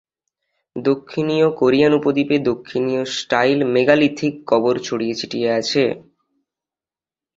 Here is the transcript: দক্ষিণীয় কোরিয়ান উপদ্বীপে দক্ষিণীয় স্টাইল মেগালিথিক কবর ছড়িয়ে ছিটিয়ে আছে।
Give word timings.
দক্ষিণীয় 0.75 1.47
কোরিয়ান 1.59 1.91
উপদ্বীপে 1.99 2.37
দক্ষিণীয় 2.49 3.03
স্টাইল 3.15 3.59
মেগালিথিক 3.73 4.33
কবর 4.47 4.75
ছড়িয়ে 4.87 5.15
ছিটিয়ে 5.19 5.49
আছে। 5.59 5.83